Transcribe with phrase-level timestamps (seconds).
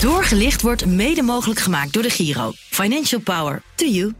[0.00, 2.52] Doorgelicht wordt mede mogelijk gemaakt door de Giro.
[2.54, 4.12] Financial Power to you.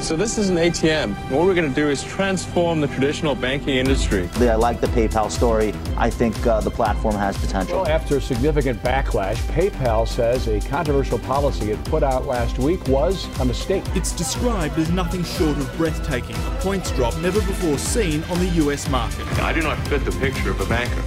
[0.00, 1.10] So this is an ATM.
[1.28, 4.28] What we're going to do is transform the traditional banking industry.
[4.40, 5.72] I like the PayPal story.
[5.96, 7.76] I think uh, the platform has potential.
[7.76, 13.28] Well, after significant backlash, PayPal says a controversial policy it put out last week was
[13.38, 13.84] a mistake.
[13.94, 18.66] It's described as nothing short of breathtaking, a points drop never before seen on the
[18.66, 19.26] US market.
[19.40, 21.02] I do not fit the picture of a banker.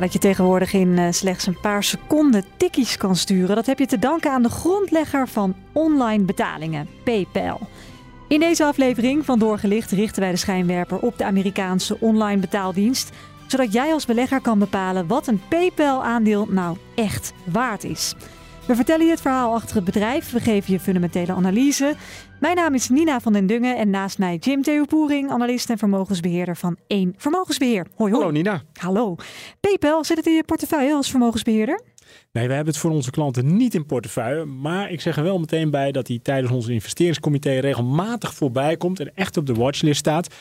[0.00, 3.86] Dat je tegenwoordig in uh, slechts een paar seconden tikkies kan sturen, dat heb je
[3.86, 7.60] te danken aan de grondlegger van online betalingen, PayPal.
[8.28, 13.10] In deze aflevering van Doorgelicht richten wij de schijnwerper op de Amerikaanse online betaaldienst,
[13.46, 18.14] zodat jij als belegger kan bepalen wat een PayPal-aandeel nou echt waard is.
[18.66, 21.94] We vertellen je het verhaal achter het bedrijf, we geven je fundamentele analyse.
[22.40, 26.56] Mijn naam is Nina van den Dungen en naast mij Jim Theopoering, analist en vermogensbeheerder
[26.56, 27.86] van 1 Vermogensbeheer.
[27.94, 28.12] Hoi hoi.
[28.12, 28.62] Hallo Nina.
[28.72, 29.16] Hallo.
[29.60, 31.82] PayPal, zit het in je portefeuille als vermogensbeheerder?
[32.32, 34.44] Nee, we hebben het voor onze klanten niet in portefeuille.
[34.44, 39.00] Maar ik zeg er wel meteen bij dat hij tijdens ons investeringscomité regelmatig voorbij komt
[39.00, 40.34] en echt op de watchlist staat.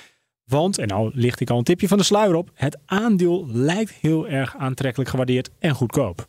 [0.46, 3.92] Want, en nou licht ik al een tipje van de sluier op, het aandeel lijkt
[3.92, 6.28] heel erg aantrekkelijk gewaardeerd en goedkoop.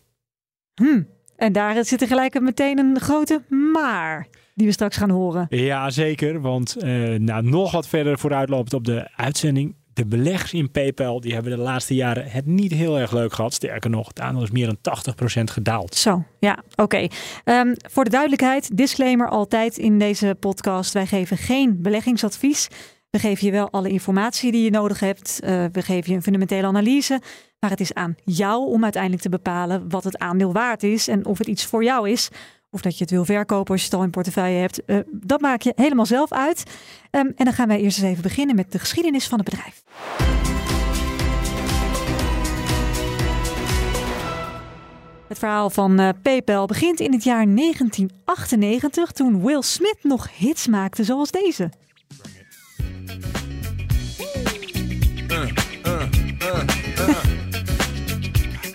[0.74, 1.02] Hm,
[1.42, 5.46] en daar zit er gelijk meteen een grote maar die we straks gaan horen.
[5.48, 6.40] Ja, zeker.
[6.40, 9.74] Want uh, nou, nog wat verder vooruitlopend op de uitzending.
[9.92, 13.54] De beleggers in PayPal die hebben de laatste jaren het niet heel erg leuk gehad.
[13.54, 15.00] Sterker nog, het aandeel is meer dan
[15.40, 15.94] 80% gedaald.
[15.94, 16.82] Zo, ja, oké.
[16.82, 17.10] Okay.
[17.44, 20.92] Um, voor de duidelijkheid, disclaimer altijd in deze podcast.
[20.92, 22.68] Wij geven geen beleggingsadvies.
[23.12, 25.40] We geven je wel alle informatie die je nodig hebt.
[25.44, 27.20] Uh, we geven je een fundamentele analyse.
[27.58, 31.26] Maar het is aan jou om uiteindelijk te bepalen wat het aandeel waard is en
[31.26, 32.28] of het iets voor jou is.
[32.70, 34.82] Of dat je het wil verkopen als je het al in portefeuille hebt.
[34.86, 36.62] Uh, dat maak je helemaal zelf uit.
[37.10, 39.82] Um, en dan gaan wij eerst eens even beginnen met de geschiedenis van het bedrijf.
[45.28, 50.66] Het verhaal van uh, PayPal begint in het jaar 1998 toen Will Smith nog hits
[50.66, 51.70] maakte zoals deze.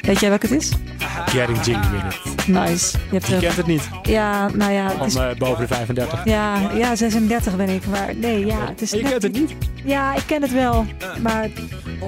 [0.07, 0.71] Weet jij welke het is?
[1.25, 2.47] Getting Jiggy with it.
[2.47, 2.97] Nice.
[2.97, 3.89] Je, hebt Je kent het niet.
[4.03, 4.91] Ja, nou ja.
[4.91, 5.15] Van is...
[5.15, 6.25] uh, boven de 35.
[6.25, 7.87] Ja, ja, 36 ben ik.
[7.87, 8.67] Maar nee, ja.
[8.67, 9.55] Het is Je net kent het niet?
[9.83, 10.85] Ja, ik ken het wel.
[11.21, 11.49] Maar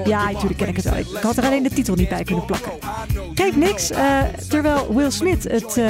[0.06, 0.98] ja, natuurlijk ken ik het wel.
[0.98, 2.72] Ik had er alleen de titel niet bij kunnen plakken.
[3.34, 3.92] Geeft niks.
[3.92, 5.86] Uh, terwijl Will Smith het uh,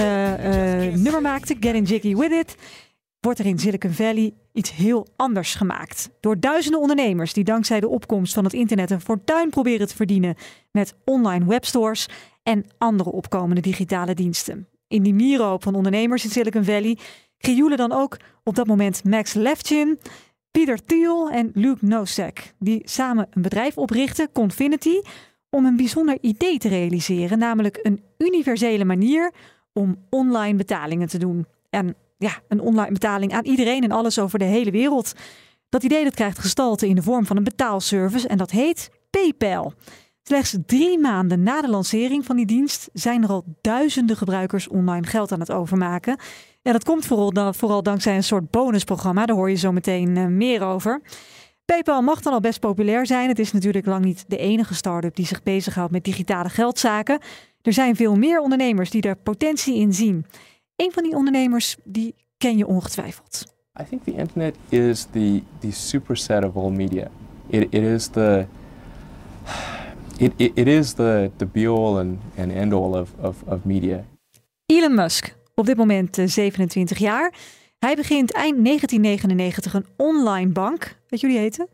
[0.94, 2.56] nummer maakte, Getting Jiggy With It,
[3.20, 6.10] wordt er in Silicon Valley iets heel anders gemaakt.
[6.20, 10.36] Door duizenden ondernemers die dankzij de opkomst van het internet een fortuin proberen te verdienen
[10.72, 12.10] met online webstores
[12.44, 14.68] en andere opkomende digitale diensten.
[14.88, 16.98] In die mieroop van ondernemers in Silicon Valley
[17.38, 20.00] krioelen dan ook op dat moment Max Levchin,
[20.52, 25.02] Peter Thiel en Luke Nosek, die samen een bedrijf oprichten, Confinity,
[25.50, 29.32] om een bijzonder idee te realiseren, namelijk een universele manier
[29.74, 31.46] om online betalingen te doen.
[31.70, 35.14] En ja, een online betaling aan iedereen en alles over de hele wereld.
[35.70, 39.74] Dat idee dat krijgt gestalte in de vorm van een betaalservice en dat heet PayPal.
[40.24, 45.08] Slechts drie maanden na de lancering van die dienst zijn er al duizenden gebruikers online
[45.08, 46.18] geld aan het overmaken.
[46.62, 50.26] En dat komt vooral, vooral dankzij een soort bonusprogramma, daar hoor je zo meteen uh,
[50.26, 51.02] meer over.
[51.66, 53.28] PayPal mag dan al best populair zijn.
[53.28, 57.20] Het is natuurlijk lang niet de enige start-up die zich bezighoudt met digitale geldzaken.
[57.62, 60.26] Er zijn veel meer ondernemers die daar potentie in zien.
[60.80, 63.54] Een van die ondernemers die ken je ongetwijfeld.
[63.82, 67.08] I think the internet is the the superset of all media.
[67.48, 68.46] It, it is the
[70.18, 73.66] it, it, it is the, the be all and, and end all of, of, of
[73.66, 74.06] media.
[74.66, 77.34] Elon Musk, op dit moment uh, 27 jaar.
[77.80, 80.96] Hij begint eind 1999 een online bank.
[81.08, 81.68] Weet jullie heten?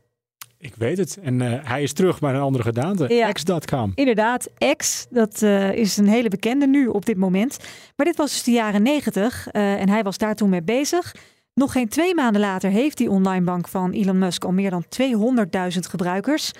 [0.65, 1.17] Ik weet het.
[1.21, 3.13] En uh, hij is terug bij een andere gedaante.
[3.13, 3.31] Ja.
[3.31, 3.91] X.com.
[3.95, 7.57] Inderdaad, X, dat uh, is een hele bekende nu op dit moment.
[7.95, 11.15] Maar dit was dus de jaren 90 uh, en hij was daar toen mee bezig.
[11.53, 14.85] Nog geen twee maanden later heeft die online bank van Elon Musk al meer dan
[15.73, 16.51] 200.000 gebruikers.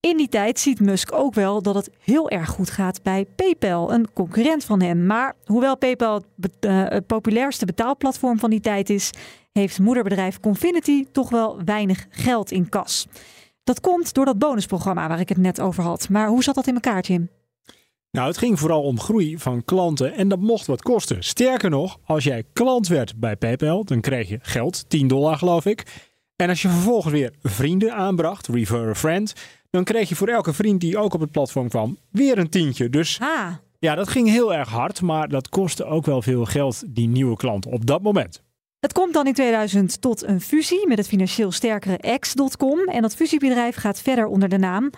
[0.00, 3.92] In die tijd ziet Musk ook wel dat het heel erg goed gaat bij PayPal,
[3.92, 5.06] een concurrent van hem.
[5.06, 9.10] Maar hoewel PayPal het, uh, het populairste betaalplatform van die tijd is,
[9.52, 13.06] heeft moederbedrijf Confinity toch wel weinig geld in kas.
[13.68, 16.08] Dat komt door dat bonusprogramma waar ik het net over had.
[16.08, 17.28] Maar hoe zat dat in elkaar, Jim?
[18.10, 21.22] Nou, het ging vooral om groei van klanten en dat mocht wat kosten.
[21.24, 25.66] Sterker nog, als jij klant werd bij PayPal, dan kreeg je geld, 10 dollar geloof
[25.66, 26.06] ik.
[26.36, 29.34] En als je vervolgens weer vrienden aanbracht, refer a friend,
[29.70, 32.88] dan kreeg je voor elke vriend die ook op het platform kwam, weer een tientje.
[32.88, 36.82] Dus Ah, ja, dat ging heel erg hard, maar dat kostte ook wel veel geld,
[36.86, 38.42] die nieuwe klant op dat moment.
[38.80, 42.78] Het komt dan in 2000 tot een fusie met het financieel sterkere X.com.
[42.78, 44.90] En dat fusiebedrijf gaat verder onder de naam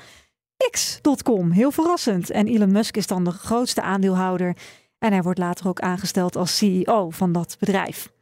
[0.71, 1.51] X.com.
[1.51, 2.31] Heel verrassend.
[2.31, 4.57] En Elon Musk is dan de grootste aandeelhouder.
[4.99, 8.13] En hij wordt later ook aangesteld als CEO van dat bedrijf.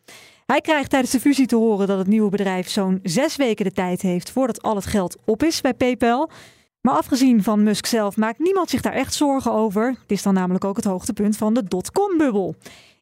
[0.46, 3.72] Hij krijgt tijdens de fusie te horen dat het nieuwe bedrijf zo'n zes weken de
[3.72, 6.30] tijd heeft voordat al het geld op is bij PayPal.
[6.80, 9.88] Maar afgezien van Musk zelf maakt niemand zich daar echt zorgen over.
[9.88, 12.54] Het is dan namelijk ook het hoogtepunt van de dotcom-bubbel.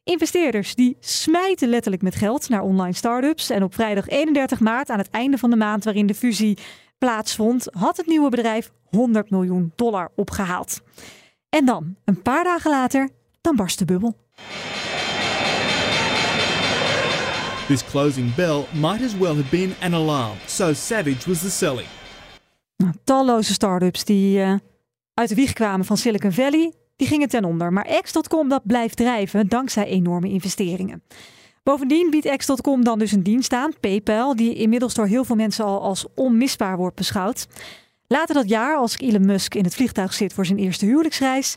[0.07, 3.49] Investeerders die smijten letterlijk met geld naar online startups.
[3.49, 6.57] En op vrijdag 31 maart, aan het einde van de maand waarin de fusie
[6.97, 10.81] plaatsvond, had het nieuwe bedrijf 100 miljoen dollar opgehaald.
[11.49, 13.09] En dan, een paar dagen later,
[13.41, 14.15] dan barst de bubbel.
[17.67, 21.87] This closing bell might as well have been an alarm, so savage was the selling.
[22.77, 24.53] Nou, talloze start-ups die uh,
[25.13, 27.73] uit de wieg kwamen van Silicon Valley, die gingen ten onder.
[27.73, 31.03] Maar X.com dat blijft drijven dankzij enorme investeringen.
[31.63, 35.65] Bovendien biedt X.com dan dus een dienst aan, PayPal, die inmiddels door heel veel mensen
[35.65, 37.47] al als onmisbaar wordt beschouwd.
[38.07, 41.55] Later dat jaar, als Elon Musk in het vliegtuig zit voor zijn eerste huwelijksreis,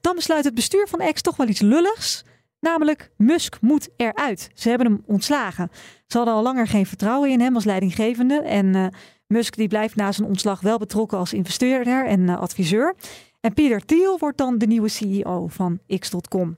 [0.00, 2.24] dan besluit het bestuur van X toch wel iets lulligs.
[2.60, 4.50] Namelijk, Musk moet eruit.
[4.54, 5.70] Ze hebben hem ontslagen.
[6.06, 8.40] Ze hadden al langer geen vertrouwen in hem als leidinggevende.
[8.40, 8.86] En uh,
[9.26, 12.94] Musk die blijft na zijn ontslag wel betrokken als investeerder en uh, adviseur.
[13.42, 16.56] En Peter Thiel wordt dan de nieuwe CEO van X.com.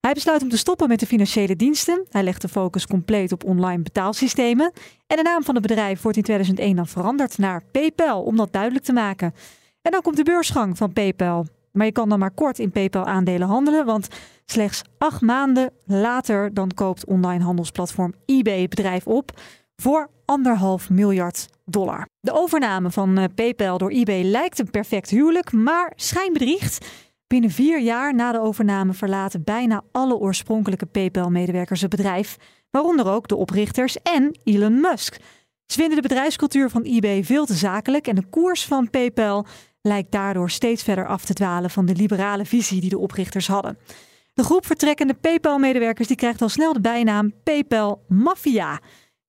[0.00, 2.06] Hij besluit om te stoppen met de financiële diensten.
[2.10, 4.72] Hij legt de focus compleet op online betaalsystemen.
[5.06, 8.52] En de naam van het bedrijf wordt in 2001 dan veranderd naar PayPal, om dat
[8.52, 9.34] duidelijk te maken.
[9.82, 11.46] En dan komt de beursgang van PayPal.
[11.72, 14.08] Maar je kan dan maar kort in PayPal aandelen handelen, want
[14.44, 19.40] slechts acht maanden later dan koopt online handelsplatform eBay het bedrijf op
[19.76, 22.06] voor anderhalf miljard dollar.
[22.20, 26.86] De overname van uh, PayPal door eBay lijkt een perfect huwelijk, maar schijnbedriegt.
[27.26, 32.36] Binnen vier jaar na de overname verlaten bijna alle oorspronkelijke PayPal-medewerkers het bedrijf,
[32.70, 35.16] waaronder ook de oprichters en Elon Musk.
[35.66, 39.46] Ze vinden de bedrijfscultuur van eBay veel te zakelijk en de koers van PayPal
[39.80, 43.78] lijkt daardoor steeds verder af te dwalen van de liberale visie die de oprichters hadden.
[44.34, 48.80] De groep vertrekkende PayPal-medewerkers die krijgt al snel de bijnaam PayPal Mafia.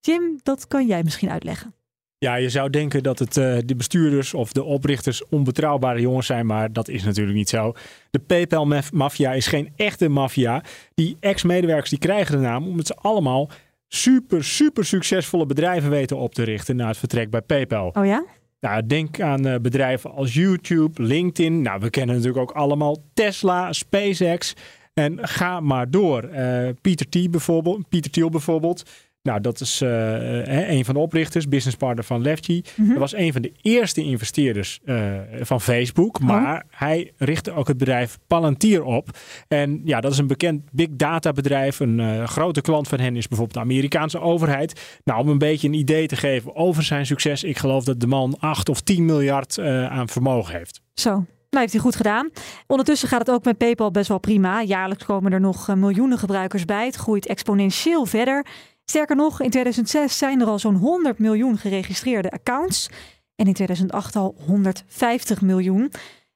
[0.01, 1.73] Jim, dat kan jij misschien uitleggen.
[2.17, 6.45] Ja, je zou denken dat het uh, de bestuurders of de oprichters onbetrouwbare jongens zijn,
[6.45, 7.73] maar dat is natuurlijk niet zo.
[8.11, 10.63] De PayPal-maffia is geen echte maffia.
[10.93, 13.49] Die ex-medewerkers die krijgen de naam omdat ze allemaal
[13.87, 17.91] super, super succesvolle bedrijven weten op te richten na het vertrek bij PayPal.
[17.93, 18.25] Oh ja?
[18.59, 21.61] Nou, denk aan uh, bedrijven als YouTube, LinkedIn.
[21.61, 24.55] Nou, we kennen natuurlijk ook allemaal Tesla, SpaceX.
[24.93, 26.29] En ga maar door.
[26.29, 28.83] Uh, Pieter, T bijvoorbeeld, Pieter Thiel bijvoorbeeld.
[29.23, 32.61] Nou, dat is uh, een van de oprichters, businesspartner van Lefty.
[32.75, 32.97] Mm -hmm.
[32.97, 36.19] was een van de eerste investeerders uh, van Facebook.
[36.19, 36.69] Maar oh.
[36.69, 39.09] hij richtte ook het bedrijf Palantir op.
[39.47, 41.79] En ja, dat is een bekend big data bedrijf.
[41.79, 44.99] Een uh, grote klant van hen is bijvoorbeeld de Amerikaanse overheid.
[45.03, 47.43] Nou, om een beetje een idee te geven over zijn succes.
[47.43, 49.59] Ik geloof dat de man 8 of 10 miljard
[49.89, 50.81] aan vermogen heeft.
[50.93, 51.11] Zo.
[51.11, 51.25] Nou,
[51.63, 52.29] heeft hij goed gedaan.
[52.67, 54.61] Ondertussen gaat het ook met PayPal best wel prima.
[54.61, 56.85] Jaarlijks komen er nog miljoenen gebruikers bij.
[56.85, 58.45] Het groeit exponentieel verder.
[58.91, 62.89] Sterker nog, in 2006 zijn er al zo'n 100 miljoen geregistreerde accounts.
[63.35, 65.91] En in 2008 al 150 miljoen.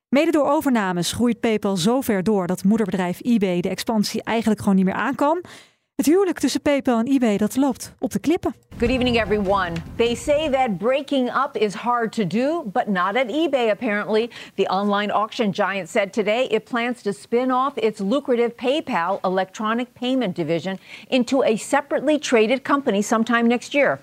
[0.10, 4.75] Mede door overnames groeit PayPal zo ver door dat moederbedrijf eBay de expansie eigenlijk gewoon
[4.75, 5.44] niet meer aan kan.
[5.95, 8.56] Het huwelijk tussen PayPal en eBay dat loopt op de klippen.
[8.77, 9.71] Good evening everyone.
[9.95, 14.30] They say that breaking up is hard to do, but not at eBay apparently.
[14.56, 19.87] The online auction giant said today it plans to spin off its lucrative PayPal electronic
[19.94, 20.78] payment division
[21.09, 23.99] into a separately traded company sometime next year.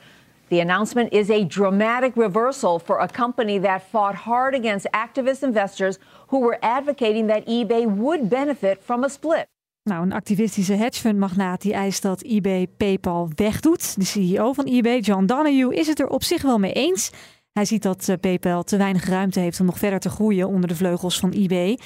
[0.49, 5.99] The announcement is a dramatic reversal for a company that fought hard against activist investors
[6.29, 9.52] who were advocating that eBay would benefit from a split.
[9.85, 13.95] Nou, een activistische hedgefundmagnaat die eist dat eBay PayPal wegdoet.
[13.99, 17.11] De CEO van eBay, John Donahue, is het er op zich wel mee eens.
[17.53, 20.69] Hij ziet dat eh, PayPal te weinig ruimte heeft om nog verder te groeien onder
[20.69, 21.79] de vleugels van eBay.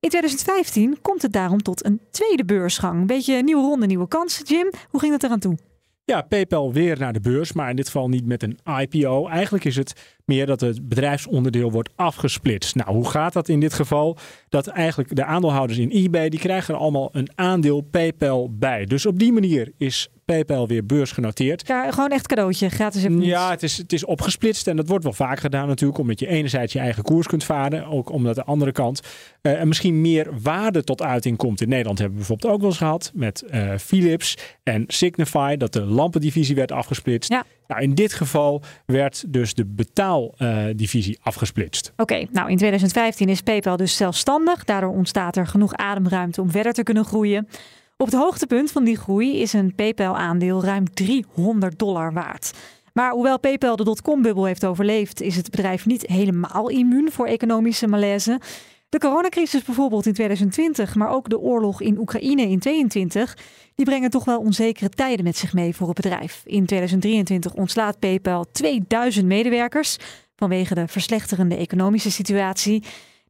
[0.00, 3.00] In 2015 komt het daarom tot een tweede beursgang.
[3.00, 4.44] Een beetje nieuwe ronde, nieuwe kansen.
[4.44, 5.73] Jim, hoe ging dat eraan toe?
[6.06, 9.28] Ja, PayPal weer naar de beurs, maar in dit geval niet met een IPO.
[9.28, 12.74] Eigenlijk is het meer dat het bedrijfsonderdeel wordt afgesplitst.
[12.74, 14.16] Nou, hoe gaat dat in dit geval?
[14.48, 18.84] Dat eigenlijk de aandeelhouders in eBay, die krijgen er allemaal een aandeel PayPal bij.
[18.84, 21.66] Dus op die manier is PayPal weer beursgenoteerd.
[21.66, 25.12] Ja, gewoon echt cadeautje, gratis Ja, het is, het is opgesplitst en dat wordt wel
[25.12, 25.98] vaak gedaan natuurlijk.
[26.00, 27.86] Omdat je enerzijds je eigen koers kunt varen.
[27.86, 29.00] Ook omdat de andere kant
[29.42, 31.60] uh, er misschien meer waarde tot uiting komt.
[31.60, 35.56] In Nederland hebben we bijvoorbeeld ook wel eens gehad met uh, Philips en Signify.
[35.56, 37.30] Dat de lampendivisie werd afgesplitst.
[37.30, 37.44] Ja.
[37.66, 41.92] Nou, in dit geval werd dus de betaaldivisie uh, afgesplitst.
[41.96, 44.64] Oké, okay, nou in 2015 is PayPal dus zelfstandig.
[44.64, 47.48] Daardoor ontstaat er genoeg ademruimte om verder te kunnen groeien.
[47.96, 52.52] Op het hoogtepunt van die groei is een PayPal-aandeel ruim 300 dollar waard.
[52.92, 57.86] Maar hoewel PayPal de dotcom-bubbel heeft overleefd, is het bedrijf niet helemaal immuun voor economische
[57.86, 58.40] malaise.
[58.88, 63.36] De coronacrisis bijvoorbeeld in 2020, maar ook de oorlog in Oekraïne in 2022,
[63.74, 66.42] die brengen toch wel onzekere tijden met zich mee voor het bedrijf.
[66.44, 69.96] In 2023 ontslaat PayPal 2000 medewerkers
[70.36, 72.82] vanwege de verslechterende economische situatie.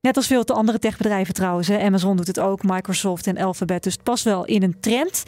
[0.05, 1.71] Net als veel te andere techbedrijven trouwens.
[1.71, 3.83] Amazon doet het ook, Microsoft en Alphabet.
[3.83, 5.23] Dus het past wel in een trend.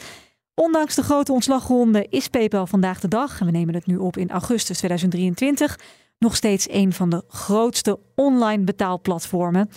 [0.55, 4.17] Ondanks de grote ontslagronde is PayPal vandaag de dag, en we nemen het nu op
[4.17, 5.79] in augustus 2023,
[6.19, 9.71] nog steeds een van de grootste online betaalplatformen.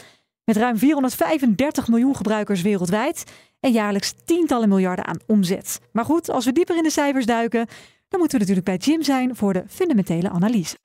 [0.44, 3.24] Met ruim 435 miljoen gebruikers wereldwijd
[3.60, 5.80] en jaarlijks tientallen miljarden aan omzet.
[5.92, 7.68] Maar goed, als we dieper in de cijfers duiken,
[8.10, 10.78] dan moeten we natuurlijk bij Jim zijn voor de fundamentele analyse.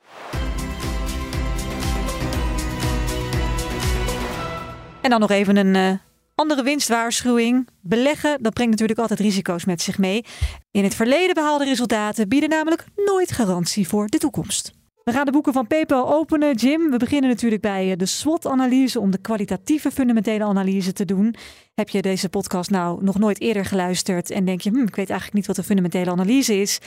[5.05, 5.99] En dan nog even een uh,
[6.35, 7.69] andere winstwaarschuwing.
[7.81, 10.25] Beleggen, dat brengt natuurlijk altijd risico's met zich mee.
[10.71, 14.73] In het verleden behaalde resultaten bieden namelijk nooit garantie voor de toekomst.
[15.03, 16.55] We gaan de boeken van PayPal openen.
[16.55, 21.35] Jim, we beginnen natuurlijk bij eh, de SWOT-analyse om de kwalitatieve fundamentele analyse te doen.
[21.75, 25.11] Heb je deze podcast nou nog nooit eerder geluisterd en denk je, hm, ik weet
[25.11, 26.79] eigenlijk niet wat de fundamentele analyse is?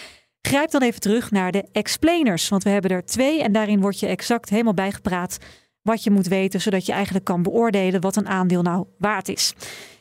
[0.42, 4.00] Grijp dan even terug naar de explainers, want we hebben er twee en daarin wordt
[4.00, 5.38] je exact helemaal bijgepraat
[5.88, 9.54] wat je moet weten, zodat je eigenlijk kan beoordelen wat een aandeel nou waard is.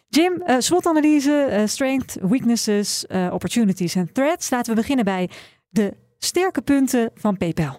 [0.09, 4.51] Jim, uh, SWOT-analyse, uh, strength, weaknesses, uh, opportunities en threats.
[4.51, 5.31] Laten we beginnen bij
[5.69, 7.79] de sterke punten van PayPal.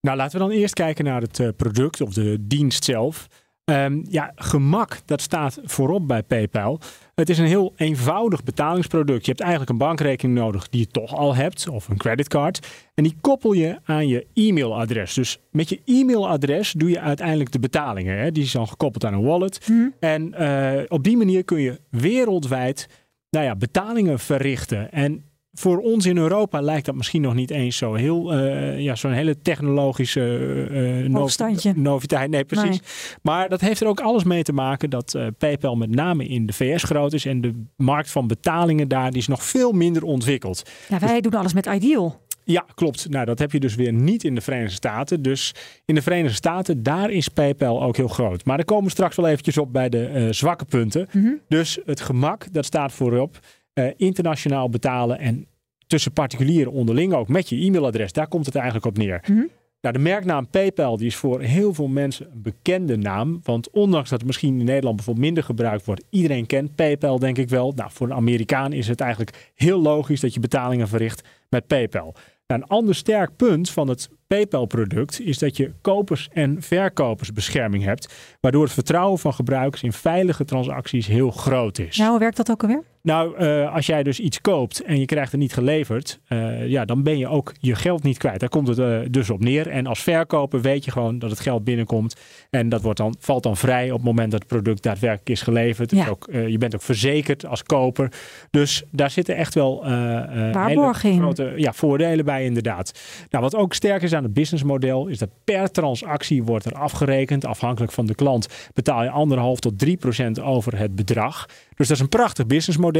[0.00, 3.26] Nou, laten we dan eerst kijken naar het product of de dienst zelf.
[3.64, 6.80] Um, ja, gemak, dat staat voorop bij PayPal.
[7.14, 9.24] Het is een heel eenvoudig betalingsproduct.
[9.24, 12.66] Je hebt eigenlijk een bankrekening nodig die je toch al hebt, of een creditcard.
[12.94, 15.14] En die koppel je aan je e-mailadres.
[15.14, 18.18] Dus met je e-mailadres doe je uiteindelijk de betalingen.
[18.18, 18.32] Hè?
[18.32, 19.68] Die is dan gekoppeld aan een wallet.
[19.68, 19.88] Mhm.
[20.00, 22.88] En uh, op die manier kun je wereldwijd
[23.30, 24.92] nou ja, betalingen verrichten.
[24.92, 28.94] En voor ons in Europa lijkt dat misschien nog niet eens zo heel, uh, ja,
[28.94, 30.38] zo'n hele technologische
[30.70, 31.28] uh, no
[31.74, 32.30] noviteit.
[32.30, 32.68] Nee, precies.
[32.68, 32.80] Nee.
[33.22, 36.46] Maar dat heeft er ook alles mee te maken dat uh, PayPal met name in
[36.46, 40.02] de VS groot is en de markt van betalingen daar die is nog veel minder
[40.02, 40.62] ontwikkeld.
[40.88, 42.22] Ja, wij doen alles met Ideal.
[42.44, 43.08] Ja, klopt.
[43.08, 45.22] Nou, dat heb je dus weer niet in de Verenigde Staten.
[45.22, 48.44] Dus in de Verenigde Staten, daar is PayPal ook heel groot.
[48.44, 51.08] Maar daar komen we straks wel eventjes op bij de zwakke punten.
[51.12, 51.32] Mhm.
[51.48, 53.38] Dus het gemak, dat staat voorop.
[53.74, 55.46] Uh, internationaal betalen en
[55.86, 58.12] tussen particulieren onderling ook met je e-mailadres.
[58.12, 59.24] Daar komt het eigenlijk op neer.
[59.26, 59.50] Mm -hmm.
[59.84, 63.40] Nou, de merknaam PayPal die is voor heel veel mensen een bekende naam.
[63.42, 67.38] Want ondanks dat het misschien in Nederland bijvoorbeeld minder gebruikt wordt, iedereen kent PayPal denk
[67.38, 67.72] ik wel.
[67.76, 72.14] Nou, voor een Amerikaan is het eigenlijk heel logisch dat je betalingen verricht met PayPal.
[72.46, 78.14] Nou, een ander sterk punt van het PayPal-product is dat je kopers- en verkopersbescherming hebt,
[78.40, 81.96] waardoor het vertrouwen van gebruikers in veilige transacties heel groot is.
[81.96, 82.82] Nou, hoe werkt dat ook alweer?
[83.04, 86.84] Nou, uh, als jij dus iets koopt en je krijgt het niet geleverd, uh, ja,
[86.84, 88.40] dan ben je ook je geld niet kwijt.
[88.40, 89.68] Daar komt het uh, dus op neer.
[89.68, 92.16] En als verkoper weet je gewoon dat het geld binnenkomt
[92.50, 95.42] en dat wordt dan, valt dan vrij op het moment dat het product daadwerkelijk is
[95.42, 95.90] geleverd.
[95.90, 95.96] Ja.
[95.96, 98.12] Dus ook, je bent ook verzekerd als koper.
[98.50, 103.00] Dus daar zitten echt wel hele grote ja, voordelen bij inderdaad.
[103.30, 107.44] Nou, wat ook sterk is aan het businessmodel is dat per transactie wordt er afgerekend.
[107.44, 111.46] Afhankelijk van de klant betaal je anderhalf tot 3 procent over het bedrag.
[111.76, 112.92] Dus dat is een prachtig businessmodel.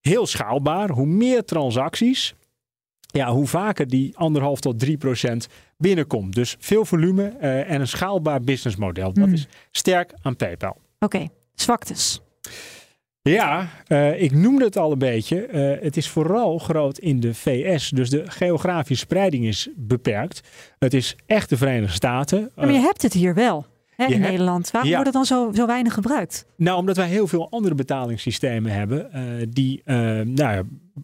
[0.00, 0.90] Heel schaalbaar.
[0.90, 2.34] Hoe meer transacties,
[3.06, 6.34] ja, hoe vaker die anderhalf tot 3 procent binnenkomt.
[6.34, 9.12] Dus veel volume uh, en een schaalbaar businessmodel.
[9.12, 9.32] Dat Mm.
[9.32, 10.70] is sterk aan PayPal.
[10.70, 11.30] Oké, okay.
[11.54, 12.20] zwaktes.
[13.22, 15.48] Ja, uh, ik noemde het al een beetje.
[15.48, 17.88] Uh, het is vooral groot in de VS.
[17.88, 20.40] Dus de geografische spreiding is beperkt.
[20.78, 22.50] Het is echt de Verenigde Staten.
[22.54, 23.66] Maar je hebt het hier wel.
[24.00, 24.70] Hè, in hebt- Nederland.
[24.70, 24.96] Waarom ja.
[24.96, 26.46] wordt het dan zo, zo weinig gebruikt?
[26.56, 29.12] Nou, omdat wij heel veel andere betalingssystemen hebben.
[29.12, 30.62] eh, die eh, nou ja,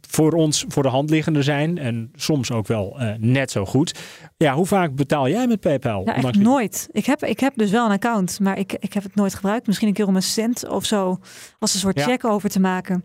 [0.09, 1.79] voor ons voor de hand liggende zijn.
[1.79, 3.99] En soms ook wel eh, net zo goed.
[4.37, 6.03] Ja, hoe vaak betaal jij met PayPal?
[6.05, 6.88] Ja, echt nooit.
[6.93, 9.67] Ik heb, ik heb dus wel een account, maar ik, ik heb het nooit gebruikt.
[9.67, 11.19] Misschien een keer om een cent of zo
[11.59, 12.05] als een soort Ja.
[12.05, 13.05] check over te maken.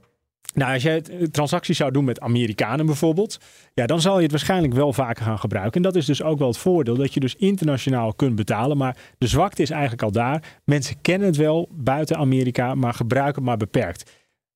[0.53, 3.39] Nou, als jij eh, transacties zou doen met Amerikanen bijvoorbeeld,
[3.73, 5.73] ja, dan zal je het waarschijnlijk wel vaker gaan gebruiken.
[5.73, 8.77] En dat is dus ook wel het voordeel, dat je dus internationaal kunt betalen.
[8.77, 10.59] Maar de zwakte is eigenlijk al daar.
[10.65, 14.11] Mensen kennen het wel buiten Amerika, maar gebruiken het maar beperkt.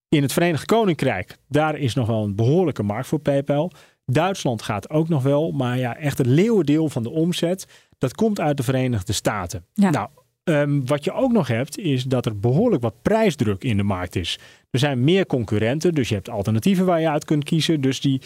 [0.10, 3.72] In het Verenigd Koninkrijk, daar is nog wel een behoorlijke markt voor PayPal.
[4.06, 8.40] Duitsland gaat ook nog wel, maar ja, echt het leeuwendeel van de omzet, dat komt
[8.40, 9.66] uit de Verenigde Staten.
[9.74, 9.90] Ja.
[9.90, 10.10] Nou,
[10.44, 14.16] ehm, wat je ook nog hebt, is dat er behoorlijk wat prijsdruk in de markt
[14.16, 14.40] is.
[14.76, 17.82] Er zijn meer concurrenten, dus je hebt alternatieven waar je uit kunt kiezen.
[17.82, 18.22] Dus die,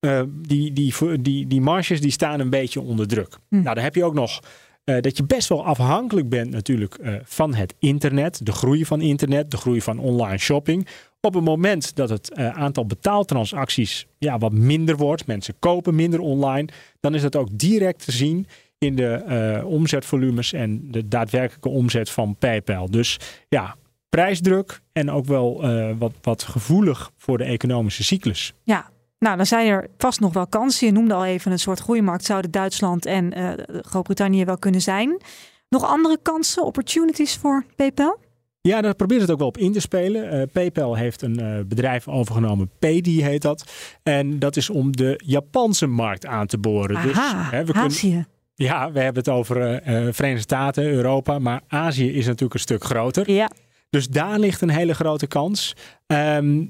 [0.00, 3.38] eh, die, die, die, die marges die staan een beetje onder druk.
[3.48, 3.62] Hm.
[3.62, 4.40] Nou, dan heb je ook nog
[4.84, 9.00] eh, dat je best wel afhankelijk bent natuurlijk eh, van het internet, de groei van
[9.00, 10.88] internet, de groei van online shopping.
[11.20, 16.68] Op het moment dat het aantal betaaltransacties ja, wat minder wordt, mensen kopen minder online,
[17.00, 18.46] dan is dat ook direct te zien
[18.78, 22.90] in de omzetvolumes en de daadwerkelijke omzet van PayPal.
[22.90, 23.76] Dus ja,
[24.14, 28.54] prijsdruk en ook wel eh, wat, wat gevoelig voor de economische cyclus.
[28.62, 30.86] Ja, nou dan zijn er vast nog wel kansen.
[30.86, 33.52] Je noemde al even een soort groeimarkt zouden Duitsland en eh,
[33.82, 35.20] Groot-Brittannië wel kunnen zijn.
[35.68, 38.18] Nog andere kansen, opportunities voor PayPal?
[38.60, 40.30] Ja, daar probeert het ook wel op in te spelen.
[40.30, 43.64] Eh, PayPal heeft een bedrijf overgenomen, Paydi heet dat.
[44.02, 46.96] En dat is om de Japanse markt aan te boren.
[46.96, 48.26] Aha, dus, hè, we kunnen, Azië.
[48.54, 49.80] ja, we hebben het over
[50.12, 53.30] Verenigde Staten, Europa, maar Azië is natuurlijk een stuk groter.
[53.30, 53.50] Ja,
[53.94, 55.74] Dus daar ligt een hele grote kans.
[56.06, 56.64] Ehm,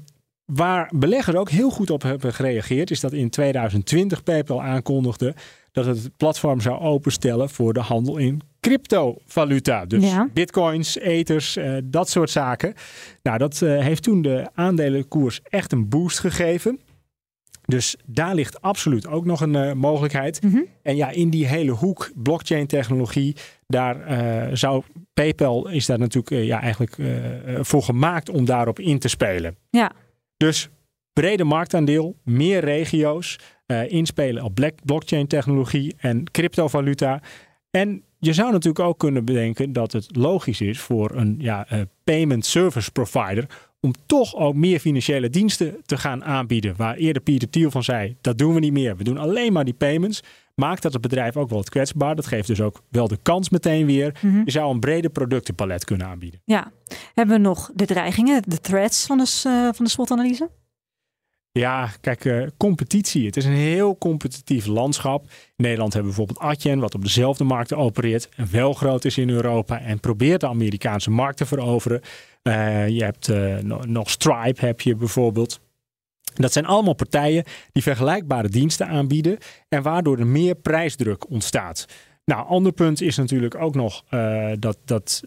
[0.45, 5.35] waar beleggers ook heel goed op hebben gereageerd, is dat in 2020 PayPal aankondigde
[5.71, 9.85] dat het platform zou openstellen voor de handel in cryptovaluta.
[9.85, 10.29] Dus Ja.
[10.33, 12.73] bitcoins, ethers, eh, dat soort zaken.
[13.23, 16.79] Nou, dat eh, heeft toen de aandelenkoers echt een boost gegeven.
[17.65, 20.41] Dus daar ligt absoluut ook nog een eh, mogelijkheid.
[20.43, 20.59] Mhm.
[20.81, 23.35] En ja, in die hele hoek blockchain technologie,
[23.67, 27.07] daar eh, zou PayPal is daar natuurlijk eh, ja, eigenlijk eh,
[27.61, 29.55] voor gemaakt om daarop in te spelen.
[29.69, 29.91] ja.
[30.37, 30.69] Dus
[31.13, 33.39] brede marktaandeel, meer regio's,
[33.87, 37.21] inspelen op black- blockchain technologie en cryptovaluta.
[37.71, 41.67] En je zou natuurlijk ook kunnen bedenken dat het logisch is voor een ja,
[42.03, 43.45] payment service provider
[43.85, 46.73] om toch ook meer financiële diensten te gaan aanbieden.
[46.77, 48.97] Waar eerder Pieter Thiel van zei, dat doen we niet meer.
[48.97, 50.23] We doen alleen maar die payments.
[50.55, 52.15] Maakt dat het bedrijf ook wel wat kwetsbaar.
[52.15, 54.19] Dat geeft dus ook wel de kans meteen weer.
[54.21, 54.41] Mhm.
[54.45, 56.41] Je zou een brede productenpalet kunnen aanbieden.
[56.45, 56.71] ja.
[57.13, 60.49] Hebben we nog de dreigingen, de threats van de, s- eh, van de SWOT-analyse?
[61.51, 63.25] Ja, kijk, eh, competitie.
[63.25, 65.23] Het is een heel competitief landschap.
[65.55, 68.29] In Nederland hebben we bijvoorbeeld Adyen, wat op dezelfde markten opereert.
[68.35, 72.01] En wel groot is in Europa en probeert de Amerikaanse markt te veroveren.
[72.45, 75.59] Eh, je hebt eh, no- nog Stripe, heb je bijvoorbeeld.
[76.33, 79.37] Dat zijn allemaal partijen die vergelijkbare diensten aanbieden
[79.69, 81.85] en waardoor er meer prijsdruk ontstaat.
[82.25, 85.23] Nou, ander punt is natuurlijk ook nog eh, dat, dat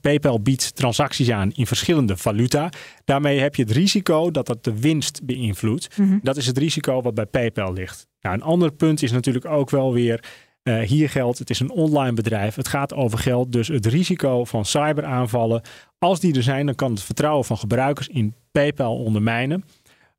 [0.00, 2.70] PayPal biedt transacties aan in verschillende valuta.
[3.04, 5.98] Daarmee heb je het risico dat dat de winst beïnvloedt.
[5.98, 6.18] Mhm.
[6.22, 8.06] Dat is het risico wat bij PayPal ligt.
[8.20, 10.24] Nou, een ander punt is natuurlijk ook wel weer.
[10.66, 12.54] Eh, hier geldt, het is een online bedrijf.
[12.54, 13.52] Het gaat over geld.
[13.52, 15.62] Dus het risico van cyberaanvallen.
[15.98, 19.64] Als die er zijn, dan kan het vertrouwen van gebruikers in PayPal ondermijnen.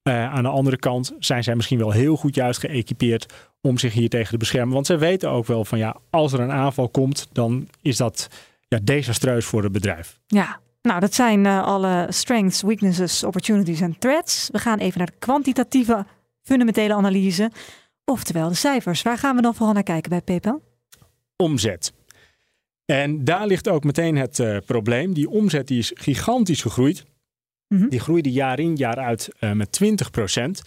[0.03, 3.93] Eh, aan de andere kant zijn zij misschien wel heel goed juist geëquipeerd om zich
[3.93, 4.73] hier tegen te beschermen.
[4.73, 8.29] Want zij weten ook wel van ja, als er een aanval komt, dan is dat
[8.67, 10.19] ja, desastreus voor het bedrijf.
[10.27, 14.49] Ja, nou dat zijn eh, alle strengths, weaknesses, opportunities en threats.
[14.51, 16.05] We gaan even naar de kwantitatieve
[16.43, 17.51] fundamentele analyse.
[18.11, 19.01] Oftewel de cijfers.
[19.01, 20.61] Waar gaan we dan vooral naar kijken bij PayPal?
[21.37, 21.93] omzet.
[22.85, 25.13] En daar ligt ook meteen het eh, probleem.
[25.13, 27.05] Die omzet die is gigantisch gegroeid.
[27.67, 27.89] Mhm.
[27.89, 30.09] Die groeide jaar in, jaar uit eh, met 20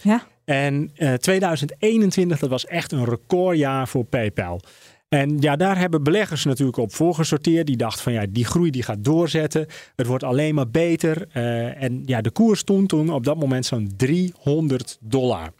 [0.03, 0.27] Ja.
[0.45, 4.61] En eh 2021, dat was echt een recordjaar voor PayPal.
[5.09, 7.67] En ja, daar hebben beleggers natuurlijk op voorgesorteerd.
[7.67, 9.67] Die dachten van ja, die groei die gaat doorzetten.
[9.95, 11.27] Het wordt alleen maar beter.
[11.31, 15.53] Eh, en ja, de koers stond toen op dat moment zo'n 300 dollar.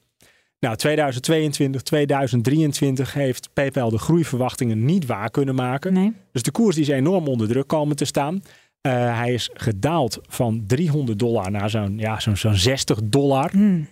[0.61, 5.93] Nou, 2022, 2023 heeft PayPal de groeiverwachtingen niet waar kunnen maken.
[5.93, 6.13] Nee.
[6.31, 8.43] Dus de koers die is enorm onder druk komen te staan.
[8.81, 13.51] Eh, hij is gedaald van 300 dollar naar zo'n ja, zo'n zo'n 60 dollar.
[13.51, 13.87] Hmm.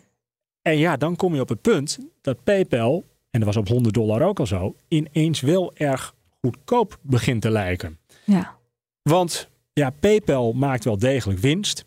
[0.62, 3.94] En ja, dan kom je op het punt dat PayPal, en dat was op 100
[3.94, 7.98] dollar ook al zo, ineens wel erg goedkoop begint te lijken.
[8.26, 8.56] Ja.
[9.02, 11.86] Want ja, PayPal maakt wel degelijk winst.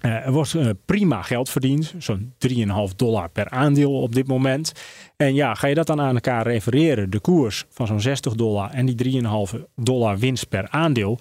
[0.00, 4.72] Eh, er wordt eh, prima geld verdiend, zo'n 3,5 dollar per aandeel op dit moment.
[5.16, 8.70] En ja, ga je dat dan aan elkaar refereren, de koers van zo'n 60 dollar
[8.70, 9.22] en die
[9.54, 11.18] 3,5 dollar winst per aandeel,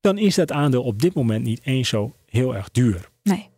[0.00, 3.08] dan is dat aandeel op dit moment niet eens zo heel erg duur.
[3.22, 3.48] Nee.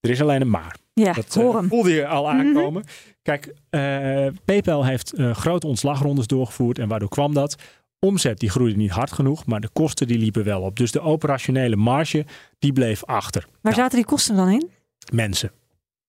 [0.00, 0.76] Er is alleen een maar.
[0.92, 1.68] Ja, Dat hoor eh, hem.
[1.68, 2.36] voelde je al Mhm.
[2.40, 2.84] aankomen.
[3.22, 6.78] Kijk, eh, PayPal heeft grote ontslagrondes doorgevoerd.
[6.78, 7.56] En waardoor kwam dat?
[8.04, 10.76] Omzet die groeide niet hard genoeg, maar de kosten die liepen wel op.
[10.76, 12.24] Dus de operationele marge
[12.58, 13.42] die bleef achter.
[13.42, 14.70] Waar Nou, zaten die kosten dan in?
[15.12, 15.50] mensen.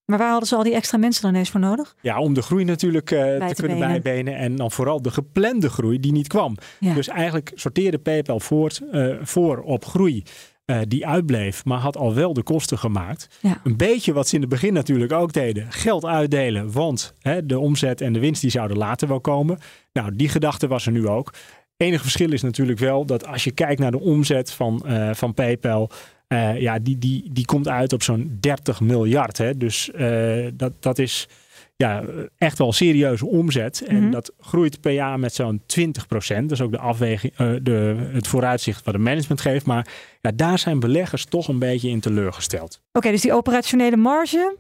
[0.05, 1.95] Maar waar hadden ze al die extra mensen dan eens voor nodig?
[2.01, 4.01] Ja, om de groei natuurlijk eh, te, te kunnen benen.
[4.01, 4.38] bijbenen.
[4.38, 6.58] En dan vooral de geplande groei die niet kwam.
[6.79, 6.93] Ja.
[6.93, 10.23] Dus eigenlijk sorteerde PayPal voort, eh, voor op groei
[10.65, 13.27] eh, die uitbleef, maar had al wel de kosten gemaakt.
[13.41, 13.62] Ja.
[13.63, 15.71] Een beetje wat ze in het begin natuurlijk ook deden.
[15.71, 19.58] Geld uitdelen, want hè, de omzet en de winst die zouden later wel komen.
[19.93, 21.34] Nou, die gedachte was er nu ook.
[21.77, 25.33] Enige verschil is natuurlijk wel dat als je kijkt naar de omzet van, eh, van
[25.33, 25.89] PayPal,
[26.27, 29.38] eh, ja, die, die, die komt uit op zo'n 30 miljard.
[29.38, 29.57] Hè?
[29.57, 31.27] Dus eh, dat, dat is
[31.75, 32.03] ja,
[32.38, 33.83] echt wel serieuze omzet.
[33.88, 34.11] En Mhm.
[34.11, 38.85] dat groeit per jaar met zo'n 20% Dat is ook de afweging, de, het vooruitzicht
[38.85, 39.65] wat de management geeft.
[39.65, 39.88] Maar
[40.21, 42.81] ja, daar zijn beleggers toch een beetje in teleurgesteld.
[42.91, 44.55] Oké, dus die operationele marge,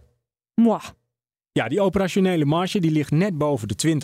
[0.61, 0.79] moi.
[1.57, 3.99] Ja, die operationele marge die ligt net boven de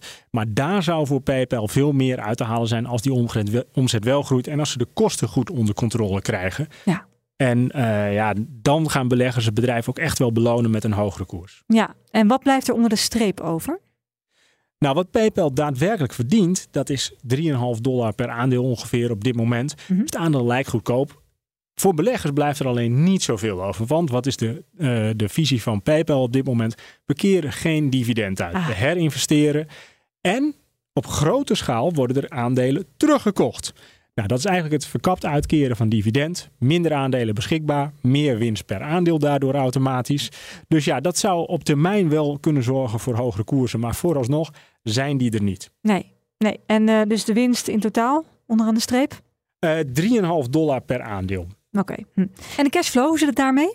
[0.00, 3.12] 20% Maar daar zou voor PayPal veel meer uit te halen zijn als die
[3.72, 4.46] omzet wel, groeit.
[4.46, 6.68] En als ze de kosten goed onder controle krijgen.
[6.84, 7.06] Ja.
[7.36, 11.24] En eh, ja, dan gaan beleggers het bedrijf ook echt wel belonen met een hogere
[11.24, 11.62] koers.
[11.66, 13.80] Ja, en wat blijft er onder de streep over?
[14.78, 19.74] Nou, wat PayPal daadwerkelijk verdient, dat is 3,5 dollar per aandeel ongeveer op dit moment.
[19.88, 20.00] Mhm.
[20.00, 21.17] Het aandeel lijkt goedkoop.
[21.80, 23.86] Voor beleggers blijft er alleen niet zoveel over.
[23.86, 26.74] Want wat is de, eh, de visie van PayPal op dit moment?
[27.04, 28.54] We keren geen dividend uit.
[28.54, 28.66] Ah.
[28.66, 29.66] We herinvesteren.
[30.20, 30.54] En
[30.92, 33.72] op grote schaal worden er aandelen teruggekocht.
[34.14, 36.50] Nou, dat is eigenlijk het verkapt uitkeren van dividend.
[36.58, 37.92] Minder aandelen beschikbaar.
[38.00, 40.30] Meer winst per aandeel daardoor automatisch.
[40.68, 43.80] Dus ja, dat zou op termijn wel kunnen zorgen voor hogere koersen.
[43.80, 44.50] Maar vooralsnog
[44.82, 45.70] zijn die er niet.
[45.82, 46.60] Nee, nee.
[46.66, 49.20] En eh, dus de winst in totaal, onderaan de streep?
[49.58, 49.78] Eh
[50.44, 51.46] 3,5 dollar per aandeel.
[51.72, 51.94] Oké.
[52.14, 52.26] Hm.
[52.56, 53.74] En de cashflow, hoe zit het daarmee?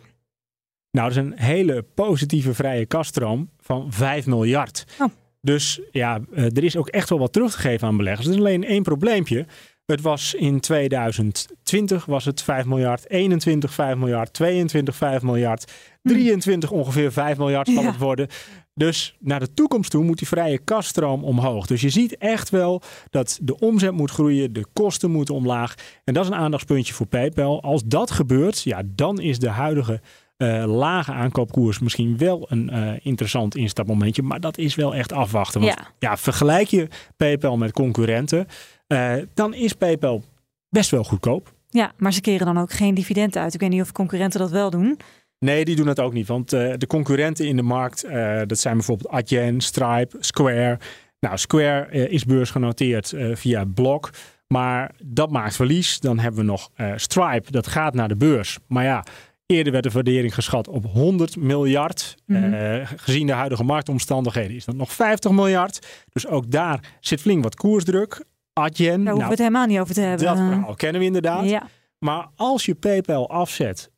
[0.91, 4.85] Nou, dat is een hele positieve vrije kaststroom van 5 miljard.
[4.99, 5.07] Oh.
[5.41, 8.27] Dus ja, eh, er is ook echt wel wat terug te geven aan beleggers.
[8.27, 9.45] Er is alleen één probleempje.
[9.85, 16.71] Het was in 2020 was het 5 miljard, 21 5 miljard, 22 5 miljard, 23
[16.71, 17.89] ongeveer 5 miljard zal Ja.
[17.89, 18.27] het worden.
[18.75, 21.67] Dus naar de toekomst toe moet die vrije kaststroom omhoog.
[21.67, 25.75] Dus je ziet echt wel dat de omzet moet groeien, de kosten moeten omlaag.
[26.03, 27.61] En dat is een aandachtspuntje voor PayPal.
[27.61, 30.01] Als dat gebeurt, ja, dan is de huidige
[30.37, 34.21] eh, lage aankoopkoers misschien wel een eh, interessant instapmomentje.
[34.21, 35.61] Maar dat is wel echt afwachten.
[35.61, 35.87] Want Ja.
[35.99, 38.47] ja, vergelijk je PayPal met concurrenten,
[38.87, 40.23] eh, dan is PayPal
[40.69, 41.53] best wel goedkoop.
[41.69, 43.53] Ja, maar ze keren dan ook geen dividend uit.
[43.53, 44.99] Ik weet niet of concurrenten dat wel doen.
[45.43, 46.27] Nee, die doen het ook niet.
[46.27, 50.79] Want eh, de concurrenten in de markt, eh, dat zijn bijvoorbeeld Adyen, Stripe, Square.
[51.19, 54.09] Nou, Square eh, is beursgenoteerd via Block.
[54.47, 55.99] Maar dat maakt verlies.
[55.99, 58.57] Dan hebben we nog Stripe, dat gaat naar de beurs.
[58.67, 59.03] Maar ja,
[59.45, 62.15] eerder werd de waardering geschat op 100 miljard.
[62.25, 62.85] Mhm.
[62.95, 65.87] Gezien de huidige marktomstandigheden is dat nog 50 miljard.
[66.09, 68.23] Dus ook daar zit flink wat koersdruk.
[68.53, 70.25] Adyen, Daar hoeven nou, we het helemaal niet over te hebben.
[70.25, 71.49] dat verhaal kennen we inderdaad.
[71.49, 71.67] Ja.
[71.99, 73.91] Maar als je PayPal afzet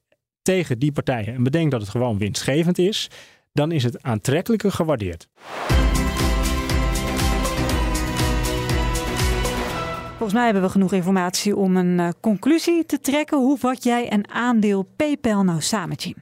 [0.46, 3.10] tegen die partijen en bedenkt dat het gewoon winstgevend is,
[3.54, 5.28] dan is het aantrekkelijker gewaardeerd.
[10.10, 13.38] Volgens mij hebben we genoeg informatie om een eh, conclusie te trekken.
[13.38, 16.16] Hoe vat jij een aandeel PayPal nou samen, Jim?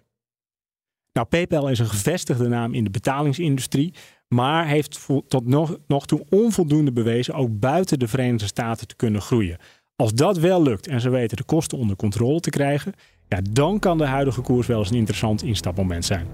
[1.14, 3.94] Nou, PayPal is een gevestigde naam in de betalingsindustrie,
[4.28, 9.22] maar heeft tot nog, nog toe onvoldoende bewezen ook buiten de Verenigde Staten te kunnen
[9.22, 9.58] groeien.
[9.96, 12.94] Als dat wel lukt en ze weten de kosten onder controle te krijgen,
[13.28, 16.28] ja, dan kan de huidige koers wel eens een interessant instapmoment zijn.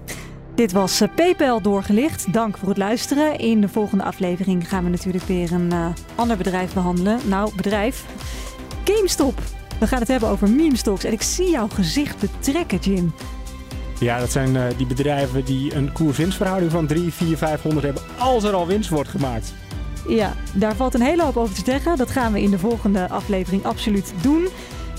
[0.54, 2.32] Dit was eh, PayPal doorgelicht.
[2.32, 3.38] Dank voor het luisteren.
[3.38, 7.18] In de volgende aflevering gaan we natuurlijk weer een eh, ander bedrijf behandelen.
[7.28, 8.04] Nou, bedrijf.
[8.84, 9.38] GameStop.
[9.78, 11.04] We gaan het hebben over meme stocks.
[11.04, 13.12] En ik zie jouw gezicht betrekken, Jim.
[14.00, 18.44] Ja, dat zijn eh, die bedrijven die een koers-winstverhouding van 3, 4, 500 hebben als
[18.44, 19.54] er al winst wordt gemaakt.
[20.08, 21.96] Ja, daar valt een hele hoop over te zeggen.
[21.96, 24.48] Dat gaan we in de volgende aflevering absoluut doen.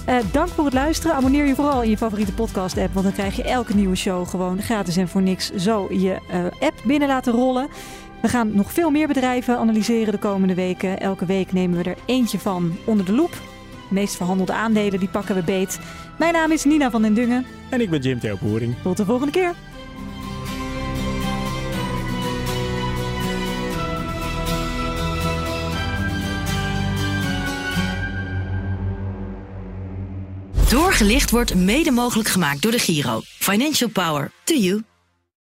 [0.06, 1.16] Eh, dank voor het luisteren.
[1.16, 4.62] Abonneer je vooral in je favoriete podcast-app, want dan krijg je elke nieuwe show gewoon
[4.62, 7.68] gratis en voor niks zo je eh, app binnen laten rollen.
[8.22, 11.00] We gaan nog veel meer bedrijven analyseren de komende weken.
[11.00, 13.32] Elke week nemen we er eentje van onder de loep.
[13.32, 15.80] De meest verhandelde aandelen die pakken we beet.
[16.18, 17.46] Mijn naam is Nina van den Dungen.
[17.70, 18.76] En ik ben Jim Theo Boering.
[18.84, 19.54] Tot de volgende keer.
[30.72, 33.22] Doorgelicht wordt mede mogelijk gemaakt door de Giro.
[33.24, 34.84] Financial Power to you.